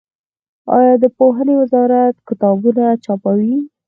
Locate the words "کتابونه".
2.29-2.85